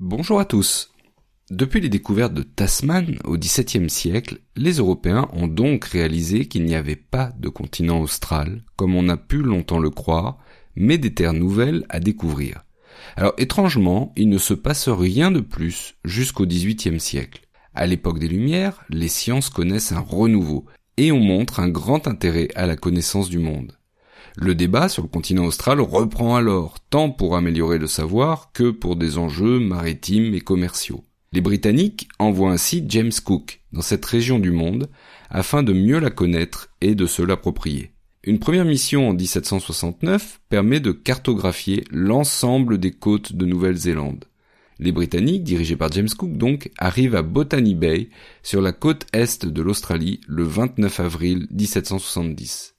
Bonjour 0.00 0.38
à 0.38 0.44
tous. 0.44 0.92
Depuis 1.50 1.80
les 1.80 1.88
découvertes 1.88 2.34
de 2.34 2.42
Tasman 2.42 3.18
au 3.24 3.38
XVIIe 3.38 3.88
siècle, 3.88 4.40
les 4.54 4.74
Européens 4.74 5.26
ont 5.32 5.48
donc 5.48 5.86
réalisé 5.86 6.48
qu'il 6.48 6.66
n'y 6.66 6.74
avait 6.74 6.96
pas 6.96 7.32
de 7.38 7.48
continent 7.48 8.02
austral, 8.02 8.62
comme 8.76 8.94
on 8.94 9.08
a 9.08 9.16
pu 9.16 9.38
longtemps 9.38 9.78
le 9.78 9.88
croire, 9.88 10.36
mais 10.74 10.98
des 10.98 11.14
terres 11.14 11.32
nouvelles 11.32 11.86
à 11.88 11.98
découvrir. 11.98 12.66
Alors 13.16 13.32
étrangement, 13.38 14.12
il 14.16 14.28
ne 14.28 14.36
se 14.36 14.52
passe 14.52 14.90
rien 14.90 15.30
de 15.30 15.40
plus 15.40 15.94
jusqu'au 16.04 16.44
XVIIIe 16.44 17.00
siècle. 17.00 17.40
À 17.74 17.86
l'époque 17.86 18.18
des 18.18 18.28
Lumières, 18.28 18.84
les 18.90 19.08
sciences 19.08 19.48
connaissent 19.48 19.92
un 19.92 20.00
renouveau, 20.00 20.66
et 20.98 21.10
on 21.10 21.20
montre 21.20 21.58
un 21.58 21.70
grand 21.70 22.06
intérêt 22.06 22.48
à 22.54 22.66
la 22.66 22.76
connaissance 22.76 23.30
du 23.30 23.38
monde. 23.38 23.72
Le 24.38 24.54
débat 24.54 24.90
sur 24.90 25.02
le 25.02 25.08
continent 25.08 25.46
austral 25.46 25.80
reprend 25.80 26.36
alors, 26.36 26.76
tant 26.90 27.08
pour 27.08 27.36
améliorer 27.36 27.78
le 27.78 27.86
savoir 27.86 28.50
que 28.52 28.70
pour 28.70 28.96
des 28.96 29.16
enjeux 29.16 29.58
maritimes 29.58 30.34
et 30.34 30.42
commerciaux. 30.42 31.04
Les 31.32 31.40
Britanniques 31.40 32.06
envoient 32.18 32.52
ainsi 32.52 32.84
James 32.86 33.12
Cook 33.24 33.62
dans 33.72 33.80
cette 33.80 34.04
région 34.04 34.38
du 34.38 34.50
monde 34.50 34.90
afin 35.30 35.62
de 35.62 35.72
mieux 35.72 35.98
la 36.00 36.10
connaître 36.10 36.68
et 36.82 36.94
de 36.94 37.06
se 37.06 37.22
l'approprier. 37.22 37.92
Une 38.24 38.38
première 38.38 38.66
mission 38.66 39.08
en 39.08 39.14
1769 39.14 40.40
permet 40.50 40.80
de 40.80 40.92
cartographier 40.92 41.84
l'ensemble 41.90 42.76
des 42.76 42.92
côtes 42.92 43.32
de 43.32 43.46
Nouvelle-Zélande. 43.46 44.26
Les 44.78 44.92
Britanniques, 44.92 45.44
dirigés 45.44 45.76
par 45.76 45.90
James 45.92 46.10
Cook 46.10 46.36
donc, 46.36 46.70
arrivent 46.76 47.16
à 47.16 47.22
Botany 47.22 47.74
Bay, 47.74 48.10
sur 48.42 48.60
la 48.60 48.72
côte 48.72 49.06
est 49.14 49.46
de 49.46 49.62
l'Australie, 49.62 50.20
le 50.26 50.42
29 50.42 51.00
avril 51.00 51.46
1770 51.52 52.75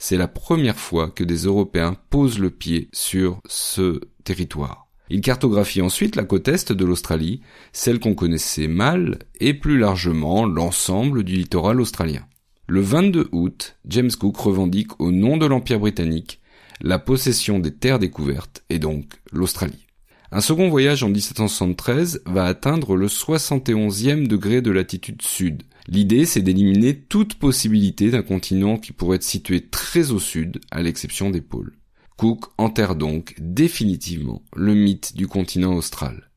c'est 0.00 0.16
la 0.16 0.28
première 0.28 0.78
fois 0.78 1.10
que 1.10 1.22
des 1.22 1.44
Européens 1.44 1.94
posent 2.08 2.38
le 2.38 2.50
pied 2.50 2.88
sur 2.92 3.40
ce 3.46 4.00
territoire. 4.24 4.88
Ils 5.10 5.20
cartographient 5.20 5.82
ensuite 5.82 6.16
la 6.16 6.24
côte 6.24 6.48
est 6.48 6.72
de 6.72 6.84
l'Australie, 6.86 7.42
celle 7.72 8.00
qu'on 8.00 8.14
connaissait 8.14 8.66
mal, 8.66 9.18
et 9.40 9.52
plus 9.52 9.78
largement 9.78 10.46
l'ensemble 10.46 11.22
du 11.22 11.34
littoral 11.34 11.80
australien. 11.80 12.24
Le 12.66 12.80
22 12.80 13.28
août, 13.32 13.76
James 13.86 14.10
Cook 14.18 14.36
revendique 14.38 14.98
au 15.00 15.12
nom 15.12 15.36
de 15.36 15.46
l'Empire 15.46 15.80
britannique 15.80 16.40
la 16.80 16.98
possession 16.98 17.58
des 17.58 17.74
terres 17.74 17.98
découvertes, 17.98 18.64
et 18.70 18.78
donc 18.78 19.20
l'Australie. 19.32 19.86
Un 20.32 20.40
second 20.40 20.70
voyage 20.70 21.02
en 21.02 21.10
1773 21.10 22.22
va 22.24 22.46
atteindre 22.46 22.96
le 22.96 23.08
71e 23.08 24.26
degré 24.26 24.62
de 24.62 24.70
latitude 24.70 25.20
sud, 25.20 25.64
L'idée, 25.90 26.24
c'est 26.24 26.40
d'éliminer 26.40 26.96
toute 26.96 27.34
possibilité 27.34 28.12
d'un 28.12 28.22
continent 28.22 28.76
qui 28.78 28.92
pourrait 28.92 29.16
être 29.16 29.24
situé 29.24 29.66
très 29.66 30.12
au 30.12 30.20
sud, 30.20 30.60
à 30.70 30.82
l'exception 30.82 31.30
des 31.30 31.40
pôles. 31.40 31.76
Cook 32.16 32.44
enterre 32.58 32.94
donc 32.94 33.34
définitivement 33.40 34.44
le 34.54 34.74
mythe 34.74 35.16
du 35.16 35.26
continent 35.26 35.74
austral. 35.74 36.30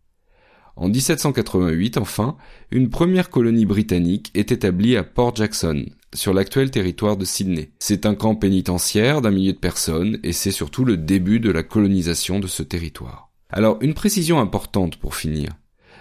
En 0.76 0.90
1788, 0.90 1.98
enfin, 1.98 2.36
une 2.72 2.90
première 2.90 3.30
colonie 3.30 3.68
britannique 3.68 4.32
est 4.34 4.52
établie 4.52 4.98
à 4.98 5.04
Port 5.04 5.36
Jackson, 5.36 5.86
sur 6.16 6.34
l'actuel 6.34 6.72
territoire 6.72 7.16
de 7.16 7.26
Sydney. 7.26 7.74
C'est 7.78 8.08
un 8.08 8.16
camp 8.16 8.34
pénitentiaire 8.34 9.22
d'un 9.22 9.30
millier 9.30 9.54
de 9.54 9.60
personnes 9.60 10.18
et 10.24 10.34
c'est 10.34 10.50
surtout 10.50 10.84
le 10.84 10.98
début 10.98 11.40
de 11.40 11.52
la 11.52 11.62
colonisation 11.62 12.40
de 12.40 12.48
ce 12.48 12.64
territoire. 12.64 13.30
Alors, 13.50 13.78
une 13.82 13.94
précision 13.94 14.40
importante 14.40 14.98
pour 14.98 15.14
finir. 15.14 15.52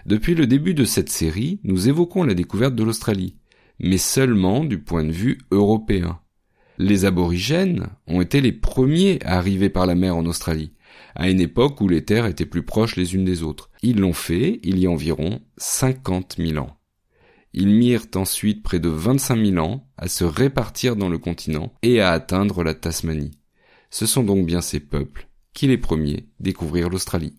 Depuis 0.07 0.35
le 0.35 0.47
début 0.47 0.73
de 0.73 0.85
cette 0.85 1.11
série, 1.11 1.61
nous 1.65 1.89
évoquons 1.89 2.25
la 2.25 2.33
découverte 2.33 2.75
de 2.75 2.83
l'Australie, 2.83 3.37
mais 3.83 3.99
seulement 3.99 4.65
du 4.65 4.79
point 4.79 5.05
de 5.05 5.13
vue 5.13 5.39
européen. 5.51 6.21
Les 6.79 7.05
aborigènes 7.05 7.89
ont 8.07 8.21
été 8.21 8.41
les 8.41 8.53
premiers 8.53 9.19
à 9.25 9.37
arriver 9.37 9.69
par 9.69 9.87
la 9.87 9.95
mer 9.95 10.17
en 10.17 10.25
Australie, 10.25 10.73
à 11.15 11.29
une 11.29 11.41
époque 11.41 11.81
où 11.81 11.89
les 11.89 12.05
terres 12.05 12.27
étaient 12.27 12.47
plus 12.47 12.63
proches 12.63 12.97
les 12.97 13.15
unes 13.15 13.25
des 13.25 13.43
autres. 13.43 13.71
Ils 13.83 14.01
l'ont 14.01 14.15
fait 14.15 14.61
il 14.63 14.79
y 14.79 14.87
a 14.87 14.91
environ 14.91 15.41
cinquante 15.59 16.39
mille 16.39 16.59
ans. 16.59 16.79
Ils 17.53 17.69
mirent 17.69 18.07
ensuite 18.15 18.63
près 18.63 18.81
de 18.81 18.89
vingt-cinq 18.89 19.37
mille 19.37 19.59
ans 19.59 19.87
à 19.99 20.09
se 20.09 20.25
répartir 20.25 20.97
dans 20.97 21.11
le 21.11 21.19
continent 21.19 21.75
et 21.83 22.01
à 22.01 22.11
atteindre 22.11 22.65
la 22.65 22.75
Tasmanie. 22.75 23.39
Ce 23.91 24.07
sont 24.07 24.23
donc 24.23 24.47
bien 24.47 24.63
ces 24.63 24.81
peuples 24.81 25.29
qui 25.53 25.67
les 25.67 25.77
premiers 25.77 26.29
découvrirent 26.41 26.89
l'Australie. 26.89 27.35